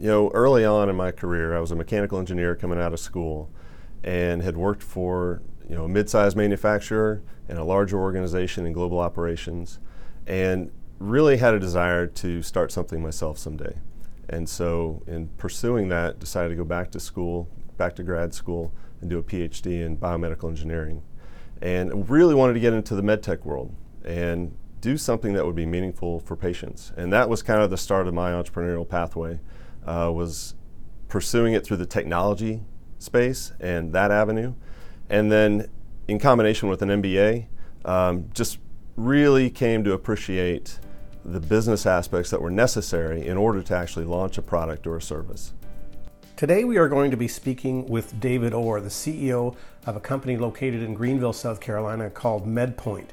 [0.00, 3.00] you know, early on in my career, I was a mechanical engineer coming out of
[3.00, 3.50] school
[4.02, 8.98] and had worked for, you know, a mid-sized manufacturer and a larger organization in global
[8.98, 9.78] operations
[10.26, 13.76] and really had a desire to start something myself someday.
[14.26, 17.46] And so in pursuing that, decided to go back to school,
[17.76, 18.72] back to grad school
[19.02, 21.02] and do a PhD in biomedical engineering.
[21.60, 25.66] And really wanted to get into the medtech world and do something that would be
[25.66, 26.90] meaningful for patients.
[26.96, 29.40] And that was kind of the start of my entrepreneurial pathway
[29.86, 30.54] uh, was
[31.08, 32.62] pursuing it through the technology
[32.98, 34.54] space and that avenue.
[35.08, 35.68] And then
[36.08, 37.46] in combination with an MBA,
[37.84, 38.58] um, just
[38.96, 40.78] really came to appreciate
[41.24, 45.02] the business aspects that were necessary in order to actually launch a product or a
[45.02, 45.52] service.
[46.36, 50.38] Today, we are going to be speaking with David Orr, the CEO of a company
[50.38, 53.08] located in Greenville, South Carolina called MedPoint.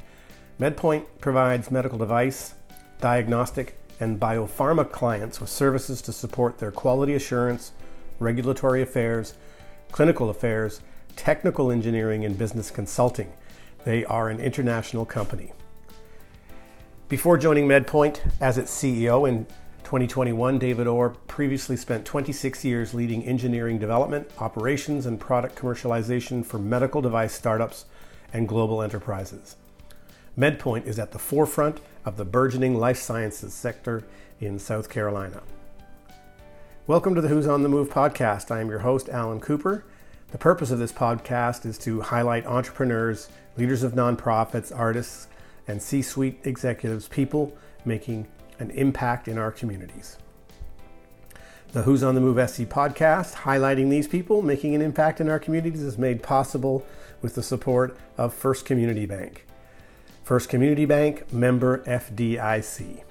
[0.62, 2.54] MedPoint provides medical device,
[3.02, 7.72] diagnostic, and biopharma clients with services to support their quality assurance,
[8.20, 9.34] regulatory affairs,
[9.92, 10.82] clinical affairs,
[11.16, 13.32] technical engineering, and business consulting.
[13.86, 15.54] They are an international company.
[17.10, 19.46] Before joining MedPoint as its CEO in
[19.84, 26.60] 2021, David Orr previously spent 26 years leading engineering development, operations, and product commercialization for
[26.60, 27.86] medical device startups
[28.34, 29.56] and global enterprises.
[30.38, 34.04] MedPoint is at the forefront of the burgeoning life sciences sector
[34.40, 35.42] in South Carolina.
[36.86, 38.52] Welcome to the Who's on the Move podcast.
[38.52, 39.84] I am your host, Alan Cooper.
[40.32, 45.28] The purpose of this podcast is to highlight entrepreneurs, leaders of nonprofits, artists,
[45.68, 48.28] and C suite executives, people making
[48.60, 50.18] an impact in our communities.
[51.72, 55.40] The Who's on the Move SC podcast, highlighting these people making an impact in our
[55.40, 56.86] communities, is made possible
[57.24, 59.48] with the support of First Community Bank.
[60.28, 63.02] First Community Bank, member FDIC.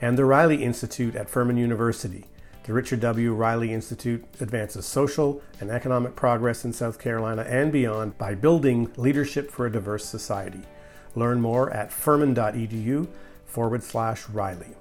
[0.00, 2.24] And the Riley Institute at Furman University.
[2.64, 3.34] The Richard W.
[3.34, 9.50] Riley Institute advances social and economic progress in South Carolina and beyond by building leadership
[9.50, 10.62] for a diverse society.
[11.14, 13.08] Learn more at furman.edu
[13.44, 14.74] forward slash Riley.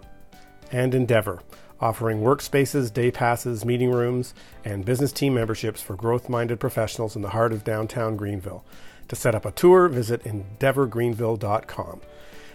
[0.72, 1.42] And Endeavor,
[1.81, 4.34] offering workspaces, day passes, meeting rooms,
[4.64, 8.64] and business team memberships for growth minded professionals in the heart of downtown Greenville.
[9.12, 12.00] To set up a tour, visit endeavorgreenville.com.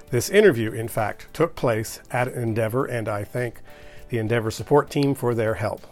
[0.08, 3.60] This interview, in fact, took place at Endeavor, and I thank
[4.08, 5.86] the Endeavor support team for their help.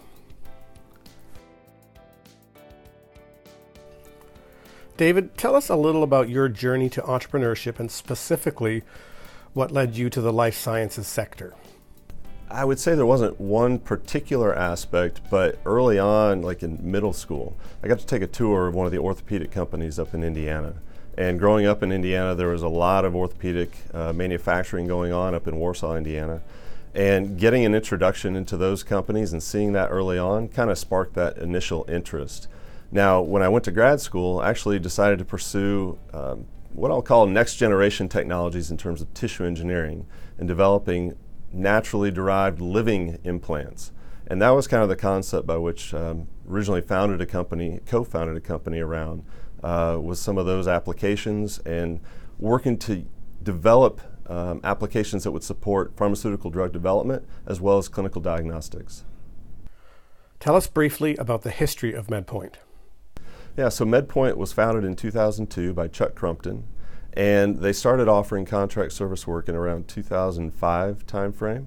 [4.97, 8.85] David, tell us a little about your journey to entrepreneurship and specifically
[9.53, 11.53] what led you to the life sciences sector?
[12.51, 17.57] I would say there wasn't one particular aspect, but early on, like in middle school,
[17.83, 20.75] I got to take a tour of one of the orthopedic companies up in Indiana.
[21.17, 25.35] And growing up in Indiana, there was a lot of orthopedic uh, manufacturing going on
[25.35, 26.43] up in Warsaw, Indiana.
[26.95, 31.15] And getting an introduction into those companies and seeing that early on kind of sparked
[31.15, 32.47] that initial interest.
[32.93, 37.03] Now, when I went to grad school, I actually decided to pursue um, what I'll
[37.03, 40.07] call next generation technologies in terms of tissue engineering
[40.39, 41.17] and developing
[41.55, 43.93] naturally derived living implants.
[44.27, 48.37] And that was kind of the concept by which um, originally founded a company, co-founded
[48.37, 49.25] a company around
[49.63, 52.01] uh, with some of those applications and
[52.39, 53.07] working to
[53.43, 59.05] develop um, applications that would support pharmaceutical drug development as well as clinical diagnostics.
[60.41, 62.55] Tell us briefly about the history of MedPoint.
[63.57, 66.65] Yeah, so MedPoint was founded in 2002 by Chuck Crumpton,
[67.15, 71.67] and they started offering contract service work in around 2005 timeframe.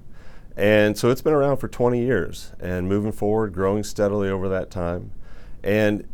[0.56, 4.70] And so it's been around for 20 years and moving forward, growing steadily over that
[4.70, 5.12] time.
[5.62, 6.06] And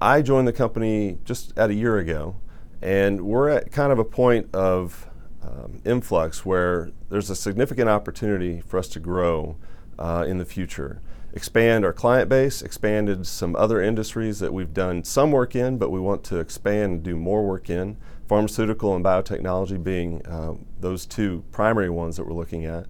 [0.00, 2.36] I joined the company just at a year ago,
[2.80, 5.08] and we're at kind of a point of
[5.42, 9.56] um, influx where there's a significant opportunity for us to grow
[9.98, 15.04] uh, in the future expand our client base, expanded some other industries that we've done
[15.04, 17.96] some work in, but we want to expand and do more work in.
[18.28, 22.86] Pharmaceutical and biotechnology being uh, those two primary ones that we're looking at.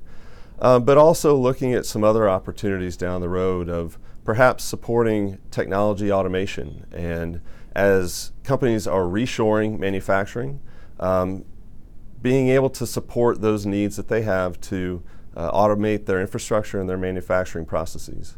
[0.58, 6.10] Uh, but also looking at some other opportunities down the road of perhaps supporting technology
[6.10, 6.84] automation.
[6.92, 7.40] And
[7.74, 10.60] as companies are reshoring manufacturing,
[10.98, 11.44] um,
[12.20, 15.04] being able to support those needs that they have to
[15.36, 18.36] uh, automate their infrastructure and their manufacturing processes.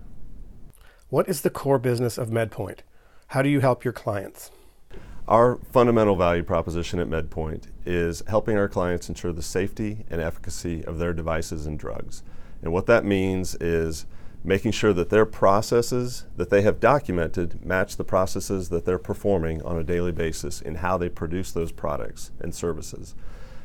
[1.08, 2.80] What is the core business of MedPoint?
[3.28, 4.50] How do you help your clients?
[5.30, 10.84] Our fundamental value proposition at MedPoint is helping our clients ensure the safety and efficacy
[10.84, 12.24] of their devices and drugs.
[12.62, 14.06] And what that means is
[14.42, 19.62] making sure that their processes that they have documented match the processes that they're performing
[19.62, 23.14] on a daily basis in how they produce those products and services.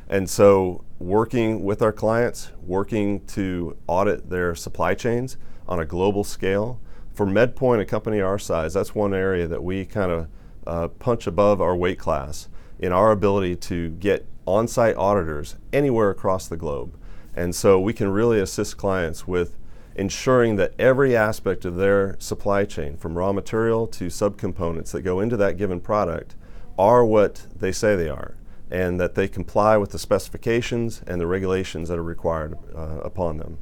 [0.07, 5.35] And so, working with our clients, working to audit their supply chains
[5.67, 6.79] on a global scale.
[7.15, 10.27] For MedPoint, a company our size, that's one area that we kind of
[10.67, 16.09] uh, punch above our weight class in our ability to get on site auditors anywhere
[16.09, 16.97] across the globe.
[17.35, 19.57] And so, we can really assist clients with
[19.95, 25.19] ensuring that every aspect of their supply chain, from raw material to subcomponents that go
[25.19, 26.35] into that given product,
[26.77, 28.35] are what they say they are
[28.69, 33.37] and that they comply with the specifications and the regulations that are required uh, upon
[33.37, 33.57] them.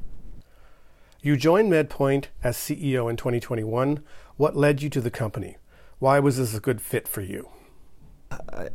[1.22, 4.04] You joined MedPoint as CEO in 2021.
[4.38, 5.58] What led you to the company?
[6.04, 7.48] Why was this a good fit for you?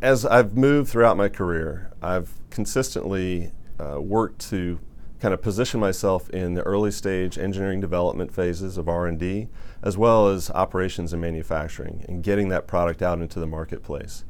[0.00, 4.80] As I've moved throughout my career, I've consistently uh, worked to
[5.20, 9.48] kind of position myself in the early stage engineering development phases of R&D
[9.82, 14.24] as well as operations and manufacturing and getting that product out into the marketplace.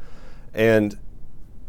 [0.53, 0.99] And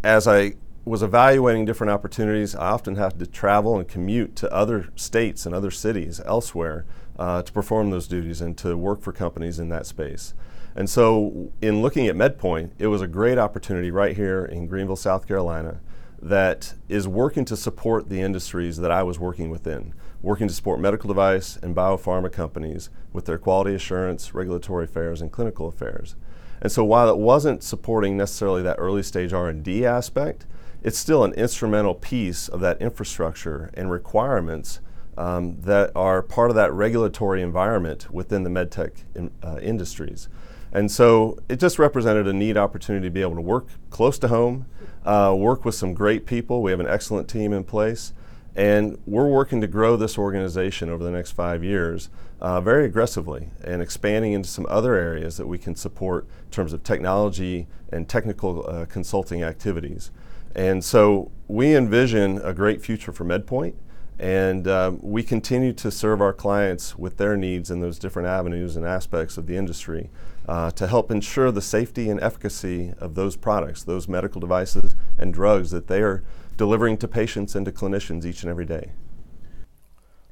[0.04, 0.54] as I
[0.84, 5.54] was evaluating different opportunities, I often had to travel and commute to other states and
[5.54, 6.88] other cities elsewhere
[7.20, 10.34] uh, to perform those duties and to work for companies in that space.
[10.80, 14.96] And so, in looking at MedPoint, it was a great opportunity right here in Greenville,
[14.96, 15.82] South Carolina,
[16.22, 20.80] that is working to support the industries that I was working within, working to support
[20.80, 26.16] medical device and biopharma companies with their quality assurance, regulatory affairs, and clinical affairs.
[26.62, 30.46] And so while it wasn't supporting necessarily that early stage R&D aspect,
[30.82, 34.80] it's still an instrumental piece of that infrastructure and requirements
[35.18, 40.30] um, that are part of that regulatory environment within the medtech in, uh, industries.
[40.72, 44.28] And so it just represented a neat opportunity to be able to work close to
[44.28, 44.66] home,
[45.06, 46.62] uh, work with some great people.
[46.62, 48.14] We have an excellent team in place,
[48.56, 52.10] and we're working to grow this organization over the next five years
[52.42, 56.74] uh, very aggressively and expanding into some other areas that we can support in terms
[56.74, 60.12] of technology and technical uh, consulting activities.
[60.56, 63.74] And so we envision a great future for MedPoint,
[64.18, 68.76] and um, we continue to serve our clients with their needs in those different avenues
[68.76, 70.10] and aspects of the industry
[70.50, 75.32] uh, to help ensure the safety and efficacy of those products, those medical devices and
[75.32, 76.24] drugs that they are
[76.58, 78.94] delivering to patients and to clinicians each and every day.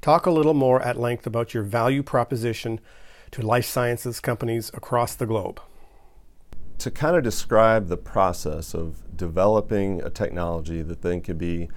[0.02, 2.80] Talk a little more at length about your value proposition
[3.30, 5.62] to life sciences companies across the globe.
[6.80, 11.70] To kind of describe the process of developing a technology that then can be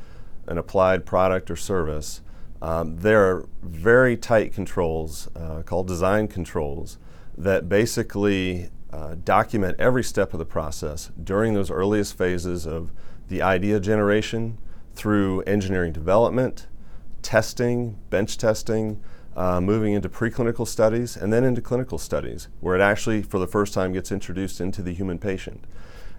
[0.46, 2.22] an applied product or service,
[2.62, 6.96] um, there are very tight controls uh, called design controls
[7.42, 12.92] that basically uh, document every step of the process during those earliest phases of
[13.28, 14.58] the idea generation
[14.94, 16.66] through engineering development,
[17.22, 19.00] testing, bench testing,
[19.36, 23.46] uh, moving into preclinical studies, and then into clinical studies, where it actually, for the
[23.46, 25.64] first time, gets introduced into the human patient.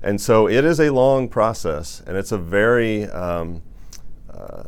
[0.01, 3.61] And so it is a long process, and it's a very um,
[4.33, 4.63] uh,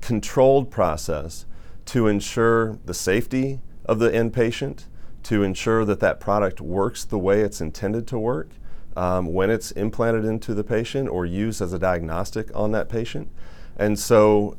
[0.00, 1.44] controlled process
[1.86, 4.86] to ensure the safety of the end patient,
[5.30, 8.48] to ensure that that product works the way it's intended to work,
[8.96, 13.28] um, when it's implanted into the patient or used as a diagnostic on that patient.
[13.76, 14.56] And so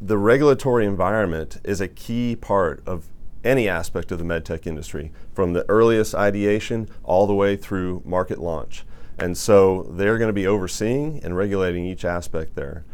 [0.00, 3.08] the regulatory environment is a key part of
[3.44, 8.38] any aspect of the medtech industry, from the earliest ideation all the way through market
[8.38, 8.86] launch.
[9.18, 12.86] And so they're going to be overseeing and regulating each aspect there.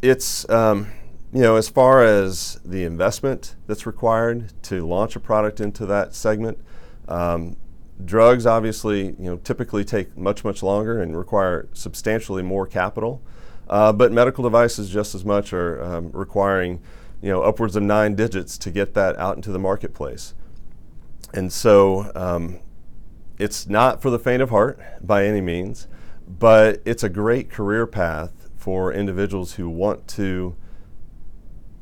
[0.00, 0.86] It's, um,
[1.32, 6.14] you know, as far as the investment that's required to launch a product into that
[6.14, 6.58] segment,
[7.06, 7.56] um,
[8.04, 13.20] Drugs obviously, you know, typically take much, much longer and require substantially more capital.
[13.68, 16.80] Uh, but medical devices just as much are um, requiring,
[17.20, 20.34] you know, upwards of nine digits to get that out into the marketplace.
[21.34, 22.60] And so um,
[23.38, 25.88] it's not for the faint of heart by any means,
[26.26, 30.56] but it's a great career path for individuals who want to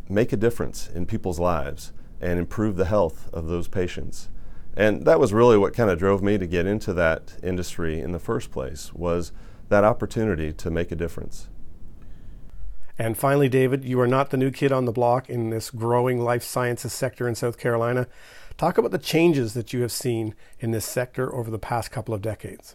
[0.09, 4.29] make a difference in people's lives and improve the health of those patients.
[4.77, 8.13] And that was really what kind of drove me to get into that industry in
[8.13, 9.33] the first place was
[9.69, 11.49] that opportunity to make a difference.
[12.99, 16.21] And finally, David, you are not the new kid on the block in this growing
[16.21, 18.07] life sciences sector in South Carolina.
[18.57, 22.15] Talk about the changes that you have seen in this sector over the past couple
[22.15, 22.75] of decades.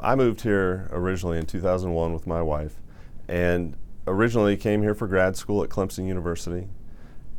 [0.00, 2.82] I moved here originally in 2001 with my wife
[3.28, 6.68] and originally came here for grad school at Clemson University.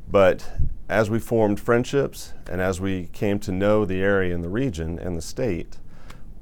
[0.07, 0.51] But
[0.87, 4.99] as we formed friendships and as we came to know the area and the region
[4.99, 5.77] and the state,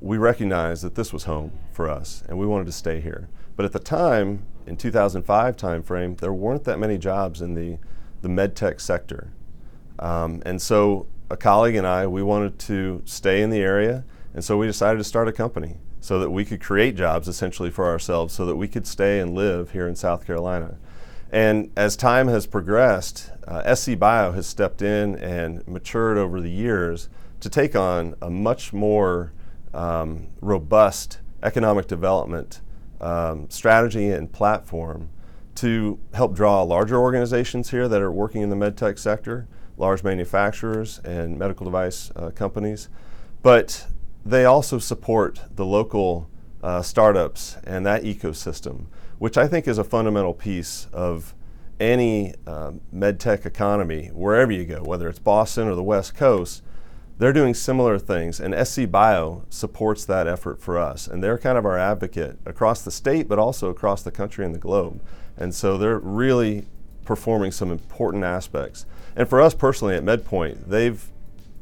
[0.01, 3.29] we recognized that this was home for us and we wanted to stay here.
[3.55, 7.77] But at the time, in 2005 timeframe, there weren't that many jobs in the,
[8.21, 9.31] the med tech sector.
[9.99, 14.03] Um, and so a colleague and I, we wanted to stay in the area,
[14.33, 17.69] and so we decided to start a company so that we could create jobs essentially
[17.69, 20.75] for ourselves so that we could stay and live here in South Carolina.
[21.31, 26.51] And as time has progressed, uh, SC Bio has stepped in and matured over the
[26.51, 27.07] years
[27.39, 29.31] to take on a much more
[29.73, 32.59] um, robust economic development
[32.99, 35.07] um, strategy and platform
[35.55, 40.99] to help draw larger organizations here that are working in the medtech sector, large manufacturers
[41.05, 42.89] and medical device uh, companies.
[43.41, 43.87] But
[44.25, 46.29] they also support the local
[46.61, 48.85] uh, startups and that ecosystem,
[49.19, 51.35] which I think is a fundamental piece of
[51.79, 56.63] any uh, medtech economy, wherever you go, whether it's Boston or the West Coast.
[57.17, 61.07] They're doing similar things, and SC Bio supports that effort for us.
[61.07, 64.55] And they're kind of our advocate across the state, but also across the country and
[64.55, 65.01] the globe.
[65.37, 66.65] And so they're really
[67.05, 68.85] performing some important aspects.
[69.15, 71.07] And for us personally at MedPoint, they've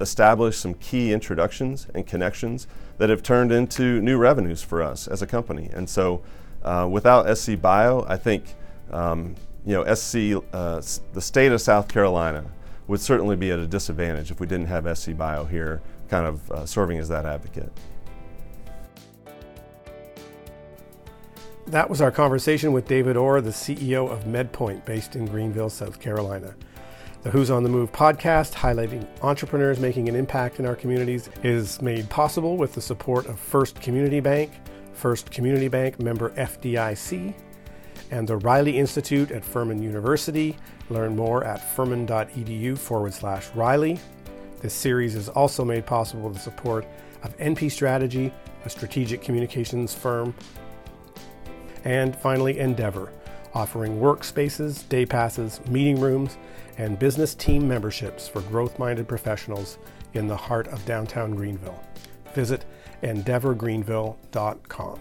[0.01, 2.67] established some key introductions and connections
[2.97, 5.69] that have turned into new revenues for us as a company.
[5.73, 6.21] And so
[6.63, 8.43] uh, without SC Bio, I think
[8.91, 10.81] um, you know SC, uh,
[11.13, 12.45] the state of South Carolina
[12.87, 16.51] would certainly be at a disadvantage if we didn't have SC Bio here kind of
[16.51, 17.71] uh, serving as that advocate.
[21.67, 26.01] That was our conversation with David Orr, the CEO of MedPoint, based in Greenville, South
[26.01, 26.53] Carolina.
[27.23, 31.79] The Who's on the Move podcast, highlighting entrepreneurs making an impact in our communities, is
[31.79, 34.51] made possible with the support of First Community Bank,
[34.93, 37.35] First Community Bank member FDIC,
[38.09, 40.57] and the Riley Institute at Furman University.
[40.89, 43.99] Learn more at furman.edu forward slash Riley.
[44.61, 46.87] This series is also made possible with the support
[47.21, 48.33] of NP Strategy,
[48.65, 50.33] a strategic communications firm,
[51.83, 53.11] and finally Endeavor,
[53.53, 56.37] offering workspaces, day passes, meeting rooms,
[56.77, 59.77] and business team memberships for growth minded professionals
[60.13, 61.81] in the heart of downtown Greenville.
[62.33, 62.65] Visit
[63.03, 64.99] endeavorgreenville.com.